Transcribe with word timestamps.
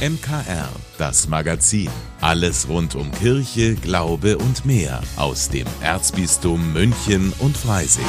MKR, 0.00 0.70
das 0.96 1.28
Magazin. 1.28 1.90
Alles 2.22 2.66
rund 2.70 2.94
um 2.94 3.12
Kirche, 3.12 3.74
Glaube 3.74 4.38
und 4.38 4.64
mehr 4.64 5.02
aus 5.16 5.50
dem 5.50 5.66
Erzbistum 5.82 6.72
München 6.72 7.34
und 7.38 7.54
Freising. 7.54 8.06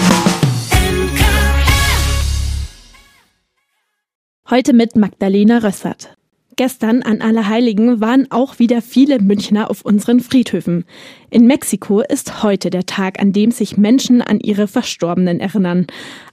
Heute 4.50 4.72
mit 4.72 4.96
Magdalena 4.96 5.58
Rössert. 5.58 6.16
Gestern 6.62 7.02
an 7.02 7.22
Allerheiligen 7.22 8.02
waren 8.02 8.28
auch 8.30 8.60
wieder 8.60 8.84
viele 8.84 9.18
Münchner 9.18 9.72
auf 9.72 9.82
unseren 9.82 10.20
Friedhöfen. 10.20 10.86
In 11.32 11.48
Mexiko 11.48 12.02
ist 12.02 12.44
heute 12.44 12.70
der 12.70 12.86
Tag, 12.86 13.20
an 13.20 13.34
dem 13.34 13.50
sich 13.50 13.78
Menschen 13.78 14.22
an 14.22 14.40
ihre 14.40 14.68
Verstorbenen 14.68 15.40
erinnern. 15.40 15.88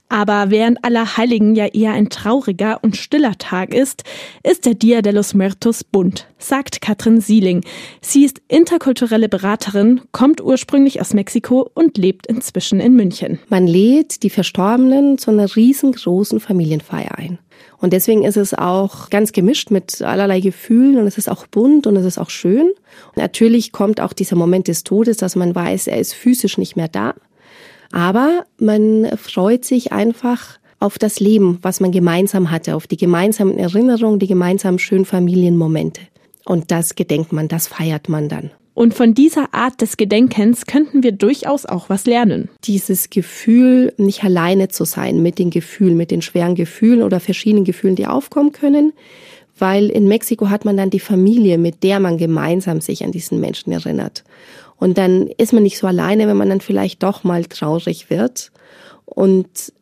Aber 0.07 0.51
während 0.51 0.83
Allerheiligen 0.83 1.55
ja 1.55 1.65
eher 1.65 1.93
ein 1.93 2.09
trauriger 2.09 2.77
und 2.83 2.95
stiller 2.95 3.39
Tag 3.39 3.73
ist, 3.73 4.03
ist 4.43 4.67
der 4.67 4.75
Dia 4.75 5.01
de 5.01 5.13
los 5.13 5.33
Muertos 5.33 5.83
bunt, 5.83 6.27
sagt 6.37 6.79
Katrin 6.79 7.21
Sieling. 7.21 7.63
Sie 7.99 8.23
ist 8.23 8.39
interkulturelle 8.49 9.29
Beraterin, 9.29 10.01
kommt 10.11 10.41
ursprünglich 10.41 11.01
aus 11.01 11.15
Mexiko 11.15 11.71
und 11.73 11.97
lebt 11.97 12.27
inzwischen 12.27 12.79
in 12.79 12.95
München. 12.95 13.39
Man 13.49 13.65
lädt 13.65 14.21
die 14.21 14.29
Verstorbenen 14.29 15.17
zu 15.17 15.31
einer 15.31 15.55
riesengroßen 15.55 16.39
Familienfeier 16.39 17.17
ein. 17.17 17.39
Und 17.81 17.93
deswegen 17.93 18.23
ist 18.23 18.37
es 18.37 18.53
auch 18.53 19.09
ganz 19.09 19.31
gemischt 19.31 19.71
mit 19.71 20.01
allerlei 20.01 20.41
Gefühlen 20.41 20.97
und 20.97 21.07
es 21.07 21.17
ist 21.17 21.29
auch 21.29 21.47
bunt 21.47 21.87
und 21.87 21.95
es 21.95 22.05
ist 22.05 22.17
auch 22.17 22.29
schön. 22.29 22.67
Und 22.67 23.17
natürlich 23.17 23.71
kommt 23.71 24.01
auch 24.01 24.13
dieser 24.13 24.35
Moment 24.35 24.67
des 24.67 24.83
Todes, 24.83 25.17
dass 25.17 25.35
man 25.35 25.55
weiß, 25.55 25.87
er 25.87 25.99
ist 25.99 26.13
physisch 26.13 26.57
nicht 26.57 26.75
mehr 26.75 26.89
da. 26.89 27.13
Aber 27.91 28.45
man 28.59 29.07
freut 29.17 29.65
sich 29.65 29.91
einfach 29.91 30.59
auf 30.79 30.97
das 30.97 31.19
Leben, 31.19 31.59
was 31.61 31.79
man 31.79 31.91
gemeinsam 31.91 32.51
hatte, 32.51 32.75
auf 32.75 32.87
die 32.87 32.97
gemeinsamen 32.97 33.57
Erinnerungen, 33.57 34.19
die 34.19 34.27
gemeinsamen 34.27 34.79
schönen 34.79 35.05
Familienmomente. 35.05 36.01
Und 36.45 36.71
das 36.71 36.95
gedenkt 36.95 37.33
man, 37.33 37.47
das 37.47 37.67
feiert 37.67 38.09
man 38.09 38.29
dann. 38.29 38.51
Und 38.79 38.93
von 38.93 39.13
dieser 39.13 39.53
Art 39.53 39.81
des 39.81 39.97
Gedenkens 39.97 40.65
könnten 40.65 41.03
wir 41.03 41.11
durchaus 41.11 41.65
auch 41.65 41.89
was 41.89 42.05
lernen. 42.05 42.47
Dieses 42.63 43.09
Gefühl, 43.09 43.93
nicht 43.97 44.23
alleine 44.23 44.69
zu 44.69 44.85
sein 44.85 45.21
mit 45.21 45.37
den 45.37 45.49
Gefühlen, 45.49 45.97
mit 45.97 46.11
den 46.11 46.21
schweren 46.21 46.55
Gefühlen 46.55 47.03
oder 47.03 47.19
verschiedenen 47.19 47.65
Gefühlen, 47.65 47.97
die 47.97 48.07
aufkommen 48.07 48.53
können. 48.53 48.93
Weil 49.57 49.89
in 49.89 50.07
Mexiko 50.07 50.49
hat 50.49 50.63
man 50.63 50.77
dann 50.77 50.91
die 50.91 51.01
Familie, 51.01 51.57
mit 51.57 51.83
der 51.83 51.99
man 51.99 52.17
gemeinsam 52.17 52.79
sich 52.79 53.03
an 53.03 53.11
diesen 53.11 53.41
Menschen 53.41 53.73
erinnert. 53.73 54.23
Und 54.77 54.97
dann 54.97 55.27
ist 55.27 55.51
man 55.51 55.63
nicht 55.63 55.77
so 55.77 55.85
alleine, 55.85 56.29
wenn 56.29 56.37
man 56.37 56.47
dann 56.47 56.61
vielleicht 56.61 57.03
doch 57.03 57.25
mal 57.25 57.43
traurig 57.43 58.09
wird. 58.09 58.49
Und 59.03 59.73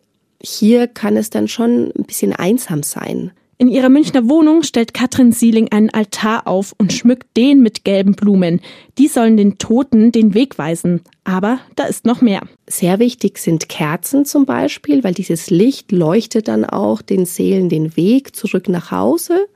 hier 0.42 0.88
kann 0.88 1.18
es 1.18 1.30
dann 1.30 1.48
schon 1.48 1.92
ein 1.96 2.06
bisschen 2.06 2.34
einsam 2.34 2.82
sein. 2.82 3.30
In 3.60 3.70
ihrer 3.70 3.90
Münchner 3.90 4.30
Wohnung 4.30 4.62
stellt 4.62 4.94
Katrin 4.94 5.32
Sieling 5.32 5.72
einen 5.72 5.90
Altar 5.90 6.46
auf 6.46 6.76
und 6.78 6.94
schmückt 6.94 7.36
den 7.36 7.64
mit 7.64 7.84
gelben 7.84 8.14
Blumen. 8.14 8.62
Die 9.00 9.08
sollen 9.08 9.36
den 9.36 9.58
Toten 9.58 10.12
den 10.12 10.36
Weg 10.36 10.60
weisen. 10.60 11.02
Aber 11.24 11.58
da 11.76 11.86
ist 11.86 12.06
noch 12.06 12.22
mehr. 12.22 12.42
Sehr 12.68 13.00
wichtig 13.00 13.40
sind 13.40 13.68
Kerzen 13.68 14.26
zum 14.26 14.46
Beispiel, 14.46 15.04
weil 15.04 15.16
dieses 15.16 15.50
Licht 15.50 15.92
leuchtet 15.92 16.50
dann 16.50 16.66
auch 16.66 17.02
den 17.02 17.26
Seelen 17.26 17.68
den 17.68 17.98
Weg 17.98 18.36
zurück 18.36 18.70
nach 18.70 18.92
Hause. 18.92 19.48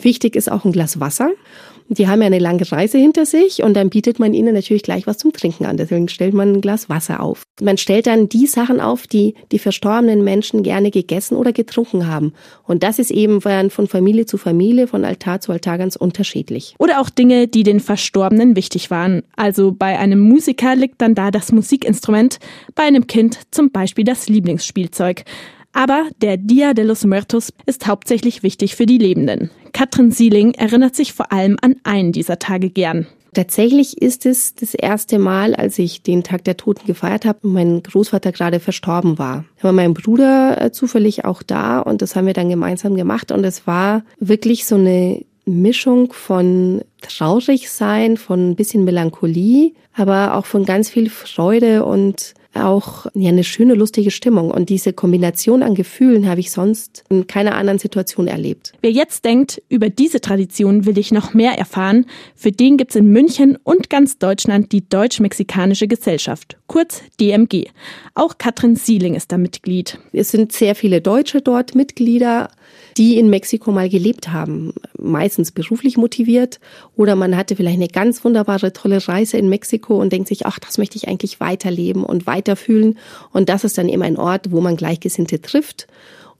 Wichtig 0.00 0.34
ist 0.34 0.50
auch 0.50 0.64
ein 0.64 0.72
Glas 0.72 0.98
Wasser. 0.98 1.30
Die 1.88 2.08
haben 2.08 2.20
ja 2.20 2.26
eine 2.26 2.38
lange 2.38 2.70
Reise 2.70 2.98
hinter 2.98 3.26
sich 3.26 3.62
und 3.62 3.74
dann 3.74 3.90
bietet 3.90 4.18
man 4.18 4.34
ihnen 4.34 4.54
natürlich 4.54 4.82
gleich 4.82 5.06
was 5.06 5.18
zum 5.18 5.32
Trinken 5.32 5.66
an. 5.66 5.76
Deswegen 5.76 6.08
stellt 6.08 6.34
man 6.34 6.54
ein 6.54 6.60
Glas 6.60 6.88
Wasser 6.88 7.20
auf. 7.20 7.42
Man 7.60 7.78
stellt 7.78 8.06
dann 8.06 8.28
die 8.28 8.46
Sachen 8.46 8.80
auf, 8.80 9.06
die 9.06 9.34
die 9.52 9.58
verstorbenen 9.58 10.24
Menschen 10.24 10.62
gerne 10.62 10.90
gegessen 10.90 11.36
oder 11.36 11.52
getrunken 11.52 12.08
haben. 12.08 12.32
Und 12.64 12.82
das 12.82 12.98
ist 12.98 13.10
eben 13.10 13.40
von 13.40 13.86
Familie 13.86 14.26
zu 14.26 14.36
Familie, 14.36 14.88
von 14.88 15.04
Altar 15.04 15.40
zu 15.40 15.52
Altar 15.52 15.78
ganz 15.78 15.96
unterschiedlich. 15.96 16.74
Oder 16.78 17.00
auch 17.00 17.08
Dinge, 17.08 17.46
die 17.46 17.62
den 17.62 17.80
Verstorbenen 17.80 18.56
wichtig 18.56 18.90
waren. 18.90 19.22
Also 19.36 19.72
bei 19.72 19.98
einem 19.98 20.18
Musiker 20.18 20.74
liegt 20.74 21.00
dann 21.00 21.14
da 21.14 21.30
das 21.30 21.52
Musikinstrument, 21.52 22.38
bei 22.74 22.82
einem 22.82 23.06
Kind 23.06 23.38
zum 23.52 23.70
Beispiel 23.70 24.04
das 24.04 24.28
Lieblingsspielzeug. 24.28 25.24
Aber 25.76 26.06
der 26.22 26.38
Dia 26.38 26.72
de 26.72 26.86
los 26.86 27.04
Muertos 27.04 27.52
ist 27.66 27.86
hauptsächlich 27.86 28.42
wichtig 28.42 28.76
für 28.76 28.86
die 28.86 28.96
Lebenden. 28.96 29.50
Katrin 29.74 30.10
Sieling 30.10 30.54
erinnert 30.54 30.96
sich 30.96 31.12
vor 31.12 31.32
allem 31.32 31.58
an 31.60 31.76
einen 31.84 32.12
dieser 32.12 32.38
Tage 32.38 32.70
gern. 32.70 33.06
Tatsächlich 33.34 34.00
ist 34.00 34.24
es 34.24 34.54
das 34.54 34.72
erste 34.72 35.18
Mal, 35.18 35.54
als 35.54 35.78
ich 35.78 36.00
den 36.00 36.22
Tag 36.22 36.44
der 36.44 36.56
Toten 36.56 36.86
gefeiert 36.86 37.26
habe 37.26 37.40
und 37.42 37.52
mein 37.52 37.82
Großvater 37.82 38.32
gerade 38.32 38.58
verstorben 38.58 39.18
war. 39.18 39.44
Da 39.58 39.64
war 39.64 39.72
mein 39.72 39.92
Bruder 39.92 40.58
äh, 40.58 40.72
zufällig 40.72 41.26
auch 41.26 41.42
da 41.42 41.80
und 41.80 42.00
das 42.00 42.16
haben 42.16 42.26
wir 42.26 42.32
dann 42.32 42.48
gemeinsam 42.48 42.96
gemacht 42.96 43.30
und 43.30 43.44
es 43.44 43.66
war 43.66 44.02
wirklich 44.18 44.64
so 44.64 44.76
eine 44.76 45.26
Mischung 45.44 46.14
von 46.14 46.80
traurig 47.02 47.68
sein, 47.68 48.16
von 48.16 48.52
ein 48.52 48.56
bisschen 48.56 48.86
Melancholie, 48.86 49.74
aber 49.92 50.36
auch 50.36 50.46
von 50.46 50.64
ganz 50.64 50.88
viel 50.88 51.10
Freude 51.10 51.84
und 51.84 52.32
auch 52.56 53.06
ja, 53.14 53.30
eine 53.30 53.44
schöne, 53.44 53.74
lustige 53.74 54.10
Stimmung. 54.10 54.50
Und 54.50 54.68
diese 54.68 54.92
Kombination 54.92 55.62
an 55.62 55.74
Gefühlen 55.74 56.28
habe 56.28 56.40
ich 56.40 56.50
sonst 56.50 57.04
in 57.08 57.26
keiner 57.26 57.54
anderen 57.54 57.78
Situation 57.78 58.26
erlebt. 58.26 58.72
Wer 58.82 58.90
jetzt 58.90 59.24
denkt, 59.24 59.62
über 59.68 59.90
diese 59.90 60.20
Tradition 60.20 60.86
will 60.86 60.98
ich 60.98 61.12
noch 61.12 61.34
mehr 61.34 61.58
erfahren, 61.58 62.06
für 62.34 62.52
den 62.52 62.76
gibt 62.76 62.90
es 62.90 62.96
in 62.96 63.06
München 63.10 63.56
und 63.62 63.90
ganz 63.90 64.18
Deutschland 64.18 64.72
die 64.72 64.88
Deutsch-Mexikanische 64.88 65.88
Gesellschaft, 65.88 66.56
kurz 66.66 67.02
DMG. 67.20 67.66
Auch 68.14 68.38
Katrin 68.38 68.76
Sieling 68.76 69.14
ist 69.14 69.32
da 69.32 69.38
Mitglied. 69.38 69.98
Es 70.12 70.30
sind 70.30 70.52
sehr 70.52 70.74
viele 70.74 71.00
Deutsche 71.00 71.42
dort 71.42 71.74
Mitglieder, 71.74 72.48
die 72.96 73.18
in 73.18 73.28
Mexiko 73.28 73.72
mal 73.72 73.88
gelebt 73.88 74.32
haben, 74.32 74.72
meistens 74.98 75.52
beruflich 75.52 75.96
motiviert 75.96 76.60
oder 76.96 77.14
man 77.14 77.36
hatte 77.36 77.56
vielleicht 77.56 77.76
eine 77.76 77.88
ganz 77.88 78.24
wunderbare, 78.24 78.72
tolle 78.72 79.06
Reise 79.06 79.36
in 79.36 79.48
Mexiko 79.48 80.00
und 80.00 80.12
denkt 80.12 80.28
sich, 80.28 80.46
ach, 80.46 80.58
das 80.58 80.78
möchte 80.78 80.96
ich 80.96 81.08
eigentlich 81.08 81.40
weiterleben 81.40 82.04
und 82.04 82.26
weiterfühlen. 82.46 82.98
Und 83.32 83.48
das 83.48 83.64
ist 83.64 83.78
dann 83.78 83.88
eben 83.88 84.02
ein 84.02 84.16
Ort, 84.16 84.50
wo 84.50 84.60
man 84.60 84.76
Gleichgesinnte 84.76 85.40
trifft 85.40 85.86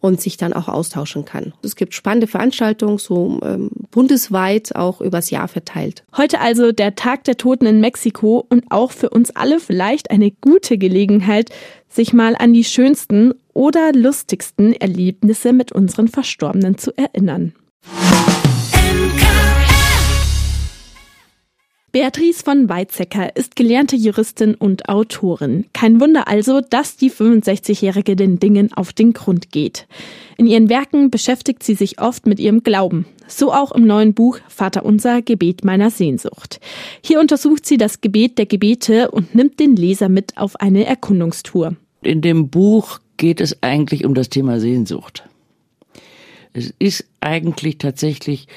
und 0.01 0.21
sich 0.21 0.37
dann 0.37 0.53
auch 0.53 0.69
austauschen 0.69 1.25
kann. 1.25 1.55
Es 1.63 1.75
gibt 1.75 1.95
spannende 1.95 2.27
Veranstaltungen, 2.27 2.99
so 2.99 3.41
ähm, 3.43 3.71
bundesweit 3.91 4.77
auch 4.77 5.01
übers 5.01 5.31
Jahr 5.31 5.49
verteilt. 5.49 6.05
Heute 6.17 6.41
also 6.41 6.71
der 6.71 6.95
Tag 6.95 7.25
der 7.25 7.37
Toten 7.37 7.67
in 7.67 7.81
Mexiko 7.81 8.45
und 8.49 8.65
auch 8.71 8.93
für 8.93 9.11
uns 9.11 9.35
alle 9.35 9.59
vielleicht 9.59 10.11
eine 10.11 10.31
gute 10.31 10.79
Gelegenheit, 10.79 11.51
sich 11.89 12.13
mal 12.13 12.37
an 12.37 12.53
die 12.53 12.65
schönsten 12.65 13.33
oder 13.55 13.93
lustigsten 13.93 14.75
Erlebnisse 14.75 15.53
mit 15.53 15.73
unseren 15.73 16.09
Verstorbenen 16.09 16.77
zu 16.77 16.97
erinnern. 16.97 17.55
Beatrice 21.97 22.43
von 22.43 22.69
Weizsäcker 22.69 23.37
ist 23.37 23.57
gelernte 23.57 23.97
Juristin 23.97 24.55
und 24.55 24.87
Autorin. 24.87 25.65
Kein 25.73 25.99
Wunder 25.99 26.29
also, 26.29 26.61
dass 26.61 26.99
die 26.99 27.11
65-Jährige 27.11 28.17
den 28.17 28.39
Dingen 28.39 28.71
auf 28.75 28.93
den 28.93 29.15
Grund 29.15 29.51
geht. 29.51 29.87
In 30.37 30.47
ihren 30.47 30.69
Werken 30.69 31.11
beschäftigt 31.11 31.63
sie 31.63 31.73
sich 31.73 31.99
oft 31.99 32.27
mit 32.27 32.39
ihrem 32.39 32.63
Glauben. 32.63 33.07
So 33.27 33.51
auch 33.51 33.73
im 33.73 33.87
neuen 33.87 34.13
Buch 34.13 34.41
Vater 34.47 34.85
unser 34.85 35.23
Gebet 35.23 35.65
meiner 35.65 35.89
Sehnsucht. 35.89 36.61
Hier 37.03 37.19
untersucht 37.19 37.65
sie 37.65 37.79
das 37.79 38.03
Gebet 38.03 38.37
der 38.37 38.45
Gebete 38.45 39.11
und 39.11 39.35
nimmt 39.35 39.59
den 39.59 39.75
Leser 39.75 40.11
mit 40.11 40.37
auf 40.37 40.57
eine 40.57 40.85
Erkundungstour. 40.85 41.77
In 42.03 42.21
dem 42.21 42.51
Buch 42.51 43.01
geht 43.17 43.41
es 43.41 43.63
eigentlich 43.63 44.05
um 44.05 44.13
das 44.13 44.29
Thema 44.29 44.61
Sehnsucht. 44.61 45.25
Es 46.53 46.75
ist 46.79 47.07
eigentlich 47.21 47.79
tatsächlich 47.79 48.49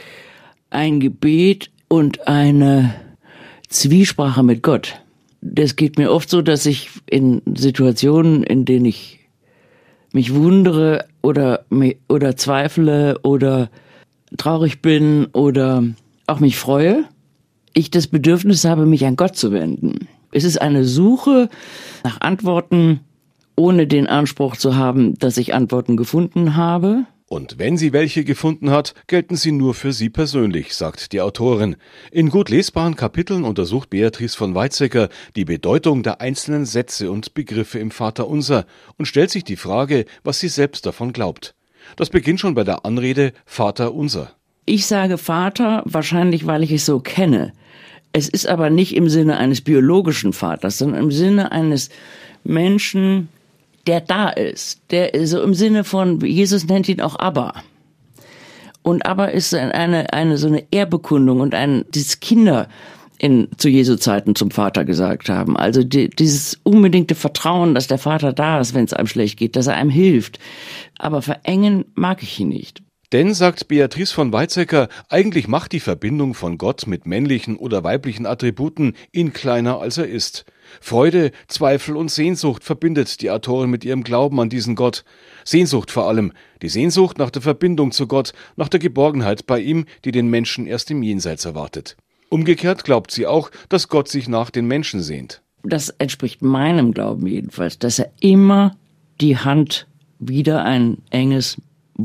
ein 0.72 1.00
Gebet 1.00 1.72
und 1.88 2.28
eine 2.28 2.96
Zwiesprache 3.70 4.44
mit 4.44 4.64
Gott. 4.64 4.96
Das 5.42 5.76
geht 5.76 5.98
mir 5.98 6.12
oft 6.12 6.30
so, 6.30 6.42
dass 6.42 6.66
ich 6.66 6.90
in 7.06 7.42
Situationen, 7.56 8.44
in 8.44 8.66
denen 8.66 8.86
ich 8.86 9.20
mich 10.12 10.34
wundere 10.34 11.06
oder, 11.22 11.66
oder 12.10 12.36
zweifle 12.36 13.20
oder 13.24 13.70
traurig 14.38 14.82
bin 14.82 15.28
oder 15.34 15.84
auch 16.28 16.40
mich 16.40 16.58
freue, 16.58 17.06
ich 17.74 17.92
das 17.92 18.08
Bedürfnis 18.08 18.66
habe, 18.66 18.86
mich 18.86 19.06
an 19.06 19.16
Gott 19.16 19.36
zu 19.36 19.52
wenden. 19.52 20.08
Es 20.32 20.44
ist 20.44 20.62
eine 20.62 20.84
Suche 20.84 21.50
nach 22.04 22.22
Antworten, 22.22 23.00
ohne 23.56 23.88
den 23.88 24.08
Anspruch 24.08 24.58
zu 24.58 24.76
haben, 24.76 25.18
dass 25.20 25.38
ich 25.38 25.54
Antworten 25.54 25.98
gefunden 25.98 26.56
habe, 26.56 27.06
und 27.30 27.60
wenn 27.60 27.78
sie 27.78 27.94
welche 27.94 28.24
gefunden 28.24 28.72
hat, 28.72 28.96
gelten 29.06 29.36
sie 29.36 29.52
nur 29.52 29.76
für 29.76 29.94
sie 29.94 30.10
persönlich, 30.10 30.74
sagt 30.74 31.14
die 31.14 31.22
Autorin. 31.22 31.76
In 32.12 32.30
gut 32.30 32.50
lesbaren 32.50 32.96
Kapiteln 32.96 33.44
untersucht 33.44 33.92
Beatrice 33.92 34.36
von 34.36 34.56
Weizsäcker 34.56 35.10
die 35.36 35.46
Bedeutung 35.46 36.02
der 36.02 36.22
einzelnen 36.22 36.66
Sätze 36.66 37.12
und 37.12 37.36
Begriffe 37.36 37.78
im 37.78 37.92
Vaterunser 37.92 38.66
und 38.98 39.06
stellt 39.06 39.30
sich 39.30 39.44
die 39.44 39.58
Frage, 39.58 40.06
was 40.24 40.40
sie 40.40 40.48
selbst 40.48 40.88
davon 40.88 41.14
glaubt. 41.14 41.54
Das 41.96 42.10
beginnt 42.10 42.40
schon 42.40 42.56
bei 42.56 42.64
der 42.64 42.84
Anrede 42.84 43.34
Vater 43.46 43.94
unser. 43.94 44.32
Ich 44.66 44.88
sage 44.88 45.20
Vater, 45.20 45.84
wahrscheinlich 45.86 46.48
weil 46.48 46.64
ich 46.64 46.72
es 46.72 46.86
so 46.88 47.00
kenne. 47.00 47.54
Es 48.12 48.28
ist 48.28 48.48
aber 48.48 48.72
nicht 48.72 48.96
im 48.96 49.08
Sinne 49.08 49.38
eines 49.38 49.62
biologischen 49.62 50.34
Vaters, 50.34 50.80
sondern 50.80 51.04
im 51.04 51.12
Sinne 51.12 51.52
eines 51.52 51.90
Menschen, 52.44 53.30
der 53.88 54.02
da 54.02 54.30
ist, 54.30 54.82
der 54.92 55.12
so 55.28 55.42
im 55.42 55.54
Sinne 55.54 55.84
von, 55.84 56.20
Jesus 56.22 56.66
nennt 56.68 56.90
ihn 56.90 57.02
auch 57.02 57.16
Abba. 57.16 57.54
Und 58.82 59.06
aber 59.06 59.32
ist 59.32 59.54
eine, 59.54 60.14
eine 60.14 60.38
so 60.38 60.48
eine 60.48 60.64
Ehrbekundung 60.72 61.42
und 61.42 61.54
ein, 61.54 61.86
dieses 61.90 62.20
Kinder, 62.20 62.68
in, 63.20 63.50
zu 63.58 63.68
Jesu 63.68 63.98
Zeiten 63.98 64.34
zum 64.34 64.50
Vater 64.50 64.86
gesagt 64.86 65.30
haben. 65.30 65.58
Also 65.58 65.84
die, 65.84 66.10
dieses 66.10 66.60
unbedingte 66.64 67.16
Vertrauen, 67.16 67.76
dass 67.76 67.88
der 67.88 67.98
Vater 67.98 68.34
da 68.34 68.60
ist, 68.60 68.74
wenn 68.74 68.86
es 68.86 68.94
einem 68.94 69.08
schlecht 69.08 69.38
geht, 69.38 69.58
dass 69.58 69.68
er 69.68 69.76
einem 69.76 69.90
hilft. 69.90 70.40
Aber 70.98 71.22
verengen 71.22 71.86
mag 71.96 72.24
ich 72.24 72.40
ihn 72.40 72.48
nicht. 72.48 72.82
Denn, 73.12 73.34
sagt 73.34 73.68
Beatrice 73.68 74.14
von 74.14 74.32
Weizsäcker, 74.32 74.88
eigentlich 75.10 75.48
macht 75.48 75.72
die 75.72 75.80
Verbindung 75.80 76.36
von 76.36 76.60
Gott 76.60 76.86
mit 76.86 77.08
männlichen 77.08 77.58
oder 77.58 77.84
weiblichen 77.84 78.28
Attributen 78.28 78.94
ihn 79.12 79.34
kleiner 79.34 79.80
als 79.80 79.98
er 79.98 80.08
ist. 80.08 80.46
Freude, 80.80 81.32
Zweifel 81.48 81.96
und 81.96 82.12
Sehnsucht 82.12 82.64
verbindet 82.64 83.22
die 83.22 83.32
Autorin 83.32 83.72
mit 83.72 83.84
ihrem 83.84 84.04
Glauben 84.04 84.40
an 84.40 84.50
diesen 84.50 84.76
Gott. 84.76 85.04
Sehnsucht 85.44 85.90
vor 85.90 86.08
allem, 86.08 86.34
die 86.62 86.70
Sehnsucht 86.70 87.18
nach 87.18 87.32
der 87.32 87.42
Verbindung 87.42 87.92
zu 87.92 88.06
Gott, 88.06 88.34
nach 88.58 88.70
der 88.70 88.80
Geborgenheit 88.80 89.48
bei 89.48 89.60
ihm, 89.60 89.86
die 90.06 90.12
den 90.12 90.28
Menschen 90.28 90.68
erst 90.68 90.92
im 90.92 91.02
Jenseits 91.02 91.46
erwartet. 91.46 91.98
Umgekehrt 92.30 92.84
glaubt 92.84 93.10
sie 93.10 93.26
auch, 93.26 93.50
dass 93.70 93.88
Gott 93.88 94.08
sich 94.08 94.28
nach 94.28 94.52
den 94.52 94.68
Menschen 94.68 95.02
sehnt. 95.02 95.42
Das 95.64 95.90
entspricht 95.90 96.44
meinem 96.44 96.94
Glauben 96.94 97.26
jedenfalls, 97.26 97.80
dass 97.80 97.98
er 97.98 98.12
immer 98.22 98.76
die 99.20 99.38
Hand 99.38 99.88
wieder 100.20 100.64
ein 100.64 101.00
enges 101.10 101.58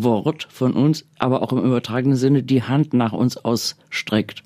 Wort 0.02 0.46
von 0.50 0.72
uns, 0.72 1.04
aber 1.18 1.42
auch 1.42 1.52
im 1.52 1.64
übertragenen 1.64 2.16
Sinne 2.16 2.42
die 2.42 2.62
Hand 2.62 2.94
nach 2.94 3.12
uns 3.12 3.36
ausstreckt. 3.36 4.42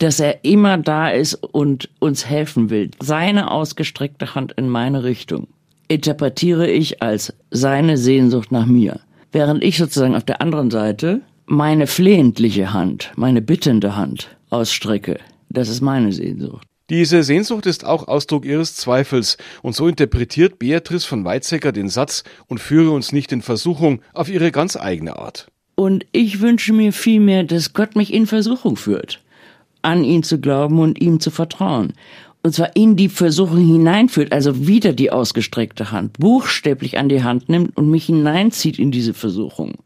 Dass 0.00 0.18
er 0.18 0.44
immer 0.44 0.78
da 0.78 1.10
ist 1.10 1.34
und 1.34 1.88
uns 2.00 2.26
helfen 2.26 2.70
will. 2.70 2.90
Seine 3.00 3.50
ausgestreckte 3.50 4.34
Hand 4.34 4.52
in 4.52 4.68
meine 4.68 5.04
Richtung 5.04 5.48
interpretiere 5.88 6.68
ich 6.68 7.02
als 7.02 7.32
seine 7.50 7.96
Sehnsucht 7.96 8.50
nach 8.50 8.66
mir. 8.66 9.00
Während 9.32 9.62
ich 9.62 9.78
sozusagen 9.78 10.16
auf 10.16 10.24
der 10.24 10.40
anderen 10.40 10.70
Seite 10.70 11.20
meine 11.46 11.86
flehentliche 11.86 12.72
Hand, 12.72 13.12
meine 13.16 13.42
bittende 13.42 13.96
Hand 13.96 14.36
ausstrecke. 14.50 15.18
Das 15.50 15.68
ist 15.68 15.82
meine 15.82 16.12
Sehnsucht. 16.12 16.66
Diese 16.90 17.22
Sehnsucht 17.22 17.64
ist 17.64 17.86
auch 17.86 18.08
Ausdruck 18.08 18.44
ihres 18.44 18.76
Zweifels, 18.76 19.38
und 19.62 19.74
so 19.74 19.88
interpretiert 19.88 20.58
Beatrice 20.58 21.06
von 21.06 21.24
Weizsäcker 21.24 21.72
den 21.72 21.88
Satz 21.88 22.24
und 22.46 22.60
führe 22.60 22.90
uns 22.90 23.10
nicht 23.10 23.32
in 23.32 23.40
Versuchung 23.40 24.02
auf 24.12 24.28
ihre 24.28 24.52
ganz 24.52 24.76
eigene 24.76 25.18
Art. 25.18 25.46
Und 25.76 26.04
ich 26.12 26.42
wünsche 26.42 26.74
mir 26.74 26.92
vielmehr, 26.92 27.42
dass 27.42 27.72
Gott 27.72 27.96
mich 27.96 28.12
in 28.12 28.26
Versuchung 28.26 28.76
führt, 28.76 29.22
an 29.80 30.04
ihn 30.04 30.22
zu 30.22 30.38
glauben 30.38 30.78
und 30.78 31.00
ihm 31.00 31.20
zu 31.20 31.30
vertrauen. 31.30 31.94
Und 32.42 32.54
zwar 32.54 32.76
in 32.76 32.96
die 32.96 33.08
Versuchung 33.08 33.66
hineinführt, 33.66 34.32
also 34.32 34.66
wieder 34.66 34.92
die 34.92 35.10
ausgestreckte 35.10 35.90
Hand, 35.90 36.18
buchstäblich 36.18 36.98
an 36.98 37.08
die 37.08 37.22
Hand 37.22 37.48
nimmt 37.48 37.74
und 37.78 37.90
mich 37.90 38.04
hineinzieht 38.04 38.78
in 38.78 38.90
diese 38.90 39.14
Versuchung. 39.14 39.76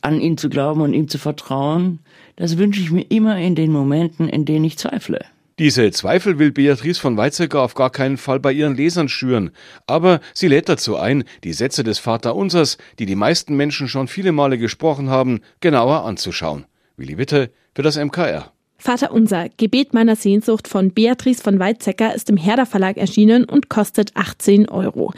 An 0.00 0.20
ihn 0.20 0.38
zu 0.38 0.48
glauben 0.48 0.80
und 0.82 0.94
ihm 0.94 1.08
zu 1.08 1.18
vertrauen, 1.18 1.98
das 2.36 2.56
wünsche 2.56 2.80
ich 2.80 2.92
mir 2.92 3.06
immer 3.08 3.36
in 3.36 3.56
den 3.56 3.72
Momenten, 3.72 4.28
in 4.28 4.44
denen 4.44 4.64
ich 4.64 4.78
zweifle. 4.78 5.24
Diese 5.60 5.88
Zweifel 5.92 6.40
will 6.40 6.50
Beatrice 6.50 7.00
von 7.00 7.16
Weizsäcker 7.16 7.60
auf 7.60 7.74
gar 7.74 7.90
keinen 7.90 8.16
Fall 8.16 8.40
bei 8.40 8.50
ihren 8.50 8.74
Lesern 8.74 9.08
schüren, 9.08 9.52
aber 9.86 10.18
sie 10.32 10.48
lädt 10.48 10.68
dazu 10.68 10.96
ein, 10.96 11.22
die 11.44 11.52
Sätze 11.52 11.84
des 11.84 12.00
Vaterunsers, 12.00 12.76
die 12.98 13.06
die 13.06 13.14
meisten 13.14 13.56
Menschen 13.56 13.86
schon 13.86 14.08
viele 14.08 14.32
Male 14.32 14.58
gesprochen 14.58 15.10
haben, 15.10 15.42
genauer 15.60 16.04
anzuschauen. 16.04 16.64
Willi 16.96 17.18
Witte 17.18 17.52
für 17.72 17.82
das 17.82 17.96
MKR. 17.96 18.50
Vater 18.78 19.12
Unser, 19.12 19.48
Gebet 19.56 19.94
meiner 19.94 20.16
Sehnsucht 20.16 20.66
von 20.66 20.90
Beatrice 20.90 21.40
von 21.40 21.60
Weizsäcker 21.60 22.12
ist 22.12 22.30
im 22.30 22.36
Herder 22.36 22.66
Verlag 22.66 22.96
erschienen 22.96 23.44
und 23.44 23.68
kostet 23.68 24.10
18 24.16 24.68
Euro. 24.68 25.12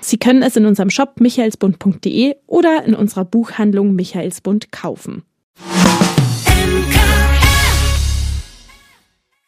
Sie 0.00 0.16
können 0.16 0.42
es 0.42 0.56
in 0.56 0.64
unserem 0.64 0.88
Shop 0.88 1.20
michaelsbund.de 1.20 2.34
oder 2.46 2.82
in 2.84 2.94
unserer 2.94 3.26
Buchhandlung 3.26 3.94
Michaelsbund 3.94 4.72
kaufen. 4.72 5.22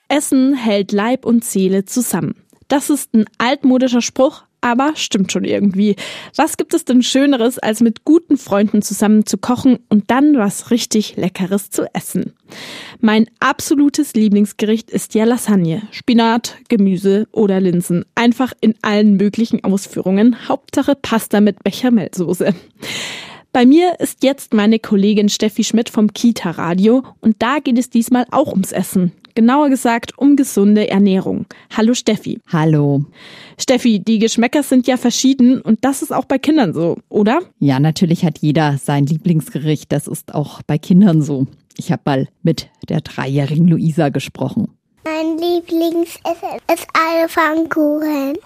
Essen 0.08 0.54
hält 0.54 0.92
Leib 0.92 1.24
und 1.24 1.44
Seele 1.44 1.84
zusammen. 1.84 2.34
Das 2.68 2.90
ist 2.90 3.14
ein 3.14 3.26
altmodischer 3.38 4.00
Spruch, 4.00 4.44
aber 4.64 4.92
stimmt 4.96 5.30
schon 5.30 5.44
irgendwie. 5.44 5.94
Was 6.36 6.56
gibt 6.56 6.72
es 6.72 6.86
denn 6.86 7.02
Schöneres, 7.02 7.58
als 7.58 7.80
mit 7.80 8.04
guten 8.06 8.38
Freunden 8.38 8.80
zusammen 8.80 9.26
zu 9.26 9.36
kochen 9.36 9.78
und 9.90 10.10
dann 10.10 10.38
was 10.38 10.70
richtig 10.70 11.16
Leckeres 11.16 11.68
zu 11.68 11.84
essen? 11.94 12.32
Mein 13.00 13.26
absolutes 13.40 14.14
Lieblingsgericht 14.14 14.90
ist 14.90 15.14
ja 15.14 15.24
Lasagne. 15.24 15.82
Spinat, 15.90 16.56
Gemüse 16.68 17.28
oder 17.30 17.60
Linsen. 17.60 18.06
Einfach 18.14 18.54
in 18.62 18.74
allen 18.80 19.18
möglichen 19.18 19.62
Ausführungen. 19.64 20.48
Hauptsache 20.48 20.94
Pasta 20.94 21.42
mit 21.42 21.62
Bechamelsoße. 21.62 22.54
Bei 23.54 23.66
mir 23.66 24.00
ist 24.00 24.24
jetzt 24.24 24.52
meine 24.52 24.80
Kollegin 24.80 25.28
Steffi 25.28 25.62
Schmidt 25.62 25.88
vom 25.88 26.12
Kita 26.12 26.50
Radio 26.50 27.04
und 27.20 27.36
da 27.40 27.60
geht 27.60 27.78
es 27.78 27.88
diesmal 27.88 28.26
auch 28.32 28.48
ums 28.48 28.72
Essen. 28.72 29.12
Genauer 29.36 29.68
gesagt 29.68 30.18
um 30.18 30.34
gesunde 30.34 30.90
Ernährung. 30.90 31.46
Hallo 31.70 31.94
Steffi. 31.94 32.40
Hallo. 32.48 33.04
Steffi, 33.56 34.00
die 34.00 34.18
Geschmäcker 34.18 34.64
sind 34.64 34.88
ja 34.88 34.96
verschieden 34.96 35.60
und 35.60 35.84
das 35.84 36.02
ist 36.02 36.12
auch 36.12 36.24
bei 36.24 36.38
Kindern 36.38 36.74
so, 36.74 36.96
oder? 37.08 37.42
Ja, 37.60 37.78
natürlich 37.78 38.24
hat 38.24 38.38
jeder 38.38 38.76
sein 38.82 39.06
Lieblingsgericht. 39.06 39.92
Das 39.92 40.08
ist 40.08 40.34
auch 40.34 40.60
bei 40.62 40.76
Kindern 40.76 41.22
so. 41.22 41.46
Ich 41.76 41.92
habe 41.92 42.02
mal 42.06 42.28
mit 42.42 42.68
der 42.88 43.02
dreijährigen 43.02 43.68
Luisa 43.68 44.08
gesprochen. 44.08 44.66
Mein 45.04 45.38
Lieblingsessen 45.38 46.58
ist 46.72 46.88
alle 46.92 47.28
Pfannkuchen. 47.28 48.36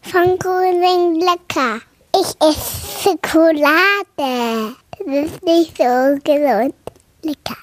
Pfannkuchen 0.00 0.80
sind 0.80 1.20
lecker. 1.20 1.82
Ich 2.20 2.28
esse 2.48 3.02
Schokolade. 3.02 4.76
Das 5.00 5.32
ist 5.32 5.42
nicht 5.42 5.76
so 5.76 6.16
gesund. 6.22 6.74
Lecker. 7.22 7.56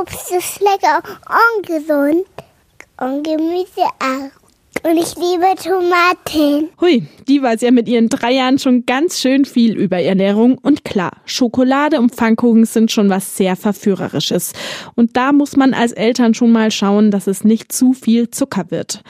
Obst 0.00 0.32
ist 0.32 0.60
lecker 0.60 1.00
und 1.28 1.64
gesund. 1.64 2.26
Und 3.00 3.22
Gemüse 3.22 3.84
auch. 4.00 4.46
Und 4.82 4.96
ich 4.96 5.14
liebe 5.14 5.54
Tomaten. 5.62 6.70
Hui, 6.80 7.06
die 7.28 7.40
weiß 7.40 7.60
ja 7.60 7.70
mit 7.70 7.88
ihren 7.88 8.08
drei 8.08 8.32
Jahren 8.32 8.58
schon 8.58 8.84
ganz 8.84 9.20
schön 9.20 9.44
viel 9.44 9.76
über 9.76 10.00
Ernährung. 10.00 10.58
Und 10.58 10.84
klar, 10.84 11.12
Schokolade 11.24 12.00
und 12.00 12.16
Pfannkuchen 12.16 12.64
sind 12.64 12.90
schon 12.90 13.10
was 13.10 13.36
sehr 13.36 13.54
Verführerisches. 13.54 14.54
Und 14.96 15.16
da 15.16 15.32
muss 15.32 15.56
man 15.56 15.72
als 15.72 15.92
Eltern 15.92 16.34
schon 16.34 16.50
mal 16.50 16.72
schauen, 16.72 17.12
dass 17.12 17.28
es 17.28 17.44
nicht 17.44 17.70
zu 17.70 17.92
viel 17.92 18.30
Zucker 18.30 18.70
wird. 18.70 19.04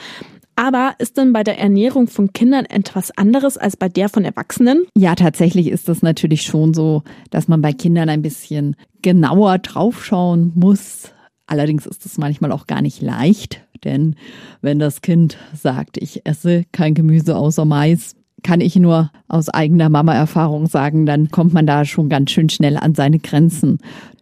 Aber 0.59 0.95
ist 0.97 1.17
denn 1.17 1.33
bei 1.33 1.43
der 1.43 1.59
Ernährung 1.59 2.07
von 2.07 2.33
Kindern 2.33 2.65
etwas 2.65 3.15
anderes 3.15 3.57
als 3.57 3.77
bei 3.77 3.89
der 3.89 4.09
von 4.09 4.25
Erwachsenen? 4.25 4.85
Ja, 4.97 5.13
tatsächlich 5.13 5.67
ist 5.67 5.87
es 5.87 6.01
natürlich 6.01 6.41
schon 6.41 6.73
so, 6.73 7.03
dass 7.29 7.47
man 7.47 7.61
bei 7.61 7.73
Kindern 7.73 8.09
ein 8.09 8.23
bisschen 8.23 8.75
genauer 9.03 9.59
draufschauen 9.59 10.53
muss. 10.55 11.11
Allerdings 11.45 11.85
ist 11.85 12.07
es 12.07 12.17
manchmal 12.17 12.51
auch 12.51 12.65
gar 12.65 12.81
nicht 12.81 13.03
leicht, 13.03 13.61
denn 13.83 14.15
wenn 14.61 14.79
das 14.79 15.01
Kind 15.01 15.37
sagt, 15.53 15.97
ich 15.97 16.25
esse 16.25 16.65
kein 16.71 16.95
Gemüse 16.95 17.35
außer 17.35 17.63
Mais, 17.63 18.15
kann 18.41 18.59
ich 18.59 18.75
nur 18.77 19.11
aus 19.27 19.49
eigener 19.49 19.89
Mama-Erfahrung 19.89 20.65
sagen, 20.65 21.05
dann 21.05 21.29
kommt 21.29 21.53
man 21.53 21.67
da 21.67 21.85
schon 21.85 22.09
ganz 22.09 22.31
schön 22.31 22.49
schnell 22.49 22.77
an 22.77 22.95
seine 22.95 23.19
Grenzen. 23.19 23.77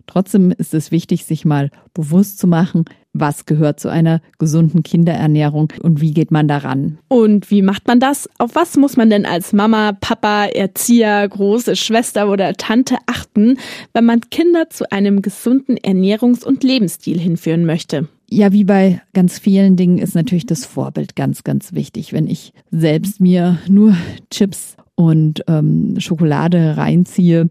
Trotzdem 0.06 0.52
ist 0.52 0.74
es 0.74 0.92
wichtig, 0.92 1.24
sich 1.26 1.46
mal 1.46 1.72
bewusst 1.94 2.40
zu 2.40 2.48
machen, 2.48 2.86
was 3.16 3.46
gehört 3.46 3.80
zu 3.80 3.90
einer 3.90 4.22
gesunden 4.38 4.84
Kinderernährung 4.84 5.72
und 5.82 6.02
wie 6.02 6.14
geht 6.14 6.32
man 6.32 6.48
daran. 6.48 7.00
Und 7.08 7.50
wie 7.50 7.62
macht 7.62 7.88
man 7.88 8.00
das? 8.00 8.30
Auf 8.38 8.56
was 8.56 8.76
muss 8.78 8.98
man 8.98 9.10
denn 9.10 9.26
als 9.26 9.54
Mama, 9.54 9.94
Papa, 9.94 10.46
Erzieher, 10.46 11.28
große 11.28 11.76
Schwester 11.76 12.30
oder 12.30 12.54
Tante 12.54 12.98
achten, 13.06 13.58
wenn 13.94 14.06
man 14.06 14.22
Kinder 14.30 14.70
zu 14.70 14.92
einem 14.92 15.22
gesunden 15.22 15.78
Ernährungs- 15.78 16.44
und 16.44 16.64
Lebensstil 16.64 17.20
hinführen 17.20 17.66
möchte? 17.66 18.08
Ja, 18.30 18.52
wie 18.52 18.64
bei 18.64 19.02
ganz 19.14 19.40
vielen 19.40 19.76
Dingen 19.76 20.00
ist 20.00 20.16
natürlich 20.16 20.46
das 20.46 20.66
Vorbild 20.66 21.16
ganz, 21.16 21.44
ganz 21.44 21.74
wichtig. 21.74 22.12
Wenn 22.12 22.28
ich 22.28 22.54
selbst 22.72 23.22
mir 23.22 23.60
nur 23.68 23.96
Chips 24.32 24.76
und 24.96 25.44
ähm, 25.48 25.96
Schokolade 26.00 26.78
reinziehe, 26.78 27.50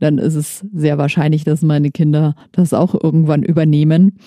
dann 0.00 0.18
ist 0.18 0.34
es 0.34 0.64
sehr 0.74 0.98
wahrscheinlich, 0.98 1.44
dass 1.44 1.62
meine 1.62 1.90
Kinder 1.90 2.34
das 2.52 2.72
auch 2.72 2.94
irgendwann 3.00 3.42
übernehmen. 3.42 4.18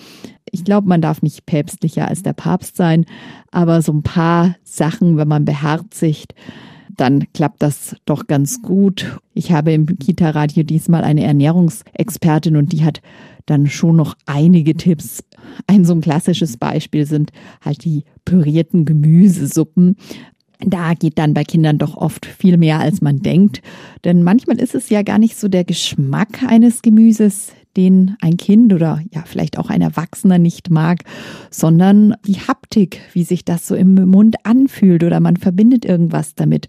Ich 0.50 0.64
glaube, 0.64 0.88
man 0.88 1.00
darf 1.02 1.22
nicht 1.22 1.46
päpstlicher 1.46 2.08
als 2.08 2.22
der 2.22 2.32
Papst 2.32 2.76
sein, 2.76 3.06
aber 3.50 3.82
so 3.82 3.92
ein 3.92 4.02
paar 4.02 4.54
Sachen, 4.62 5.16
wenn 5.16 5.28
man 5.28 5.44
beherzigt, 5.44 6.34
dann 6.96 7.32
klappt 7.32 7.62
das 7.62 7.96
doch 8.04 8.26
ganz 8.26 8.62
gut. 8.62 9.18
Ich 9.32 9.52
habe 9.52 9.72
im 9.72 9.86
Kita-Radio 9.86 10.64
diesmal 10.64 11.02
eine 11.02 11.24
Ernährungsexpertin 11.24 12.56
und 12.56 12.72
die 12.72 12.84
hat 12.84 13.00
dann 13.46 13.68
schon 13.68 13.96
noch 13.96 14.16
einige 14.26 14.74
Tipps. 14.74 15.24
Ein 15.66 15.84
so 15.84 15.94
ein 15.94 16.02
klassisches 16.02 16.56
Beispiel 16.56 17.06
sind 17.06 17.30
halt 17.64 17.84
die 17.84 18.04
pürierten 18.24 18.84
Gemüsesuppen. 18.84 19.96
Da 20.64 20.94
geht 20.94 21.18
dann 21.18 21.34
bei 21.34 21.44
Kindern 21.44 21.78
doch 21.78 21.96
oft 21.96 22.26
viel 22.26 22.56
mehr, 22.56 22.80
als 22.80 23.00
man 23.00 23.20
denkt. 23.20 23.62
Denn 24.04 24.22
manchmal 24.22 24.58
ist 24.60 24.74
es 24.74 24.90
ja 24.90 25.02
gar 25.02 25.18
nicht 25.18 25.36
so 25.36 25.48
der 25.48 25.64
Geschmack 25.64 26.42
eines 26.46 26.82
Gemüses, 26.82 27.52
den 27.76 28.16
ein 28.20 28.36
Kind 28.36 28.72
oder 28.72 29.00
ja 29.12 29.22
vielleicht 29.24 29.58
auch 29.58 29.70
ein 29.70 29.80
Erwachsener 29.80 30.38
nicht 30.38 30.70
mag, 30.70 31.04
sondern 31.50 32.14
die 32.26 32.40
Haptik, 32.40 33.00
wie 33.12 33.22
sich 33.24 33.44
das 33.44 33.66
so 33.66 33.74
im 33.74 33.94
Mund 33.94 34.36
anfühlt 34.44 35.04
oder 35.04 35.20
man 35.20 35.36
verbindet 35.36 35.84
irgendwas 35.84 36.34
damit. 36.34 36.68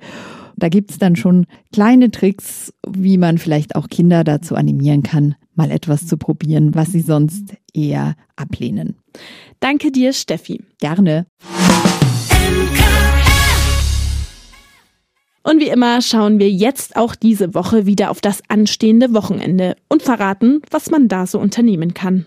da 0.58 0.70
gibt's 0.70 1.00
dann 1.00 1.16
schon 1.16 1.48
kleine 1.74 2.12
Tricks, 2.12 2.72
wie 2.88 3.18
man 3.18 3.40
vielleicht 3.40 3.76
auch 3.76 3.88
Kinder 3.90 4.24
dazu 4.24 4.56
animieren 4.56 5.02
kann, 5.02 5.36
mal 5.56 5.72
etwas 5.72 6.06
zu 6.06 6.18
probieren, 6.18 6.76
was 6.76 6.92
sie 6.92 7.02
sonst 7.02 7.56
eher 7.74 8.16
ablehnen. 8.36 8.96
Danke 9.60 9.92
dir, 9.92 10.14
Steffi. 10.14 10.62
Gerne. 10.80 11.26
Und 15.52 15.60
wie 15.60 15.68
immer 15.68 16.02
schauen 16.02 16.40
wir 16.40 16.50
jetzt 16.50 16.96
auch 16.96 17.14
diese 17.14 17.54
Woche 17.54 17.86
wieder 17.86 18.10
auf 18.10 18.22
das 18.22 18.42
anstehende 18.48 19.14
Wochenende 19.14 19.76
und 19.90 20.02
verraten, 20.02 20.62
was 20.70 20.90
man 20.90 21.10
da 21.10 21.28
so 21.28 21.40
unternehmen 21.40 21.94
kann. 21.94 22.26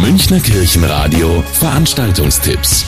Münchner 0.00 0.40
Kirchenradio 0.40 1.42
Veranstaltungstipps. 1.52 2.86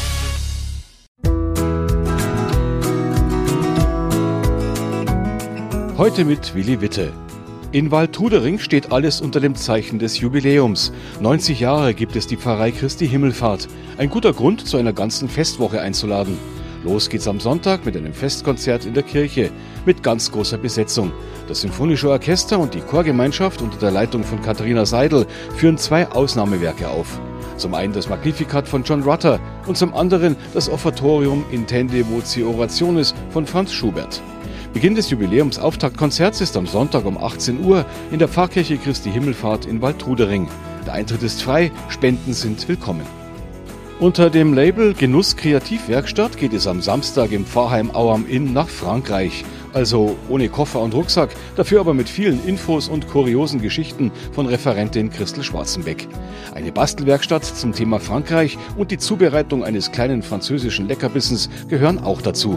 Heute 5.99 6.25
mit 6.25 6.55
Willi 6.55 6.81
Witte. 6.81 7.13
In 7.71 7.91
Waldtrudering 7.91 8.59
steht 8.59 8.93
alles 8.93 9.21
unter 9.21 9.41
dem 9.41 9.55
Zeichen 9.55 9.99
des 9.99 10.19
Jubiläums. 10.21 10.91
90 11.21 11.61
Jahre 11.61 11.93
gibt 11.93 12.17
es 12.17 12.27
die 12.27 12.39
Pfarrei 12.39 12.71
Christi 12.71 13.07
Himmelfahrt. 13.07 13.69
Ein 13.99 14.09
guter 14.09 14.33
Grund, 14.33 14.67
zu 14.67 14.79
einer 14.79 14.95
ganzen 14.95 15.29
Festwoche 15.29 15.83
einzuladen. 15.83 16.39
Los 16.85 17.09
geht's 17.09 17.27
am 17.27 17.41
Sonntag 17.41 17.85
mit 17.85 17.97
einem 17.97 18.15
Festkonzert 18.15 18.87
in 18.87 18.95
der 18.95 19.03
Kirche 19.03 19.51
mit 19.85 20.03
ganz 20.03 20.31
großer 20.31 20.59
Besetzung. 20.59 21.13
Das 21.49 21.63
Symphonische 21.63 22.09
Orchester 22.09 22.59
und 22.59 22.73
die 22.75 22.81
Chorgemeinschaft 22.81 23.61
unter 23.63 23.79
der 23.79 23.91
Leitung 23.91 24.23
von 24.23 24.41
Katharina 24.43 24.87
Seidel 24.87 25.27
führen 25.57 25.77
zwei 25.77 26.09
Ausnahmewerke 26.09 26.89
auf. 26.89 27.21
Zum 27.57 27.75
einen 27.75 27.93
das 27.93 28.09
Magnificat 28.09 28.69
von 28.69 28.85
John 28.85 29.03
Rutter 29.03 29.41
und 29.67 29.77
zum 29.77 29.93
anderen 29.93 30.37
das 30.55 30.69
Offertorium 30.69 31.45
Intende 31.51 32.09
Voci 32.09 32.45
Orationis 32.45 33.13
von 33.31 33.45
Franz 33.45 33.73
Schubert. 33.73 34.23
Beginn 34.73 34.95
des 34.95 35.11
Jubiläumsauftaktkonzerts 35.11 36.41
ist 36.41 36.57
am 36.57 36.69
Sonntag 36.69 37.05
um 37.05 37.19
18 37.19 37.65
Uhr 37.65 37.85
in 38.13 38.21
der 38.21 38.29
Pfarrkirche 38.29 38.77
Christi 38.77 39.11
Himmelfahrt 39.11 39.67
in 39.67 39.83
Waldtrudering. 39.83 40.47
Der 40.87 40.93
Eintritt 40.93 41.25
ist 41.25 41.43
frei, 41.43 41.73
Spenden 41.89 42.35
sind 42.35 42.69
willkommen. 42.69 43.18
Unter 44.01 44.31
dem 44.31 44.55
Label 44.55 44.95
Genuss 44.95 45.35
Kreativwerkstatt 45.35 46.37
geht 46.37 46.53
es 46.53 46.69
am 46.69 46.81
Samstag 46.81 47.33
im 47.33 47.45
Pfarrheim 47.45 47.91
Au 47.91 48.13
am 48.13 48.29
Inn 48.29 48.53
nach 48.53 48.69
Frankreich. 48.69 49.45
Also 49.73 50.17
ohne 50.29 50.49
Koffer 50.49 50.81
und 50.81 50.95
Rucksack, 50.95 51.31
dafür 51.57 51.81
aber 51.81 51.95
mit 51.95 52.09
vielen 52.09 52.47
Infos 52.47 52.89
und 52.89 53.09
kuriosen 53.09 53.61
Geschichten 53.61 54.13
von 54.31 54.47
Referentin 54.47 55.11
Christel 55.11 55.43
Schwarzenbeck. 55.43 56.07
Eine 56.55 56.71
Bastelwerkstatt 56.71 57.45
zum 57.45 57.73
Thema 57.73 57.99
Frankreich 57.99 58.57
und 58.77 58.93
die 58.93 58.99
Zubereitung 58.99 59.65
eines 59.65 59.91
kleinen 59.91 60.23
französischen 60.23 60.87
Leckerbissens 60.87 61.51
gehören 61.69 61.99
auch 61.99 62.23
dazu. 62.23 62.57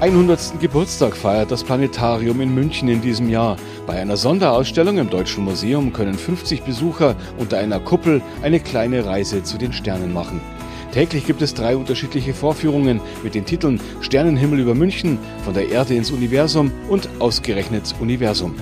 100. 0.00 0.60
Geburtstag 0.60 1.16
feiert 1.16 1.50
das 1.50 1.64
Planetarium 1.64 2.42
in 2.42 2.54
München 2.54 2.88
in 2.88 3.00
diesem 3.00 3.30
Jahr. 3.30 3.56
Bei 3.86 3.98
einer 4.00 4.18
Sonderausstellung 4.18 4.98
im 4.98 5.08
Deutschen 5.08 5.44
Museum 5.44 5.94
können 5.94 6.14
50 6.14 6.62
Besucher 6.62 7.16
unter 7.38 7.58
einer 7.58 7.78
Kuppel 7.80 8.20
eine 8.42 8.60
kleine 8.60 9.06
Reise 9.06 9.42
zu 9.42 9.56
den 9.56 9.72
Sternen 9.72 10.12
machen. 10.12 10.42
Täglich 10.92 11.26
gibt 11.26 11.40
es 11.42 11.54
drei 11.54 11.76
unterschiedliche 11.76 12.34
Vorführungen 12.34 13.00
mit 13.22 13.34
den 13.34 13.46
Titeln 13.46 13.80
Sternenhimmel 14.00 14.60
über 14.60 14.74
München, 14.74 15.18
von 15.44 15.54
der 15.54 15.70
Erde 15.70 15.94
ins 15.94 16.10
Universum 16.10 16.70
und 16.88 17.08
Ausgerechnet 17.18 17.94
Universum. 17.98 18.54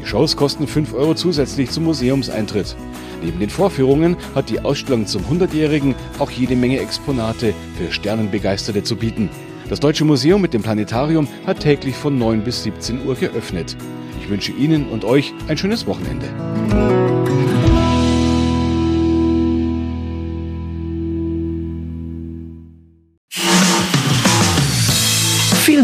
Die 0.00 0.06
Shows 0.06 0.36
kosten 0.36 0.66
5 0.66 0.94
Euro 0.94 1.14
zusätzlich 1.14 1.70
zum 1.70 1.84
Museumseintritt. 1.84 2.74
Neben 3.22 3.38
den 3.38 3.50
Vorführungen 3.50 4.16
hat 4.34 4.48
die 4.48 4.60
Ausstellung 4.60 5.06
zum 5.06 5.22
100-Jährigen 5.24 5.94
auch 6.18 6.30
jede 6.30 6.56
Menge 6.56 6.80
Exponate 6.80 7.52
für 7.76 7.92
Sternenbegeisterte 7.92 8.82
zu 8.82 8.96
bieten. 8.96 9.28
Das 9.68 9.78
Deutsche 9.78 10.04
Museum 10.04 10.40
mit 10.40 10.54
dem 10.54 10.62
Planetarium 10.62 11.28
hat 11.46 11.60
täglich 11.60 11.94
von 11.94 12.18
9 12.18 12.42
bis 12.42 12.62
17 12.62 13.06
Uhr 13.06 13.14
geöffnet. 13.14 13.76
Ich 14.20 14.28
wünsche 14.28 14.52
Ihnen 14.52 14.88
und 14.88 15.04
euch 15.04 15.32
ein 15.48 15.58
schönes 15.58 15.86
Wochenende. 15.86 17.09